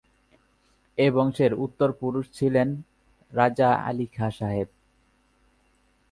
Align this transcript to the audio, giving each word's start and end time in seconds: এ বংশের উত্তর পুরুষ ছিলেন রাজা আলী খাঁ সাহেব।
এ 0.97 1.07
বংশের 1.11 1.51
উত্তর 1.55 1.89
পুরুষ 1.91 2.25
ছিলেন 2.31 2.67
রাজা 3.33 3.69
আলী 3.87 4.07
খাঁ 4.07 4.31
সাহেব। 4.31 4.69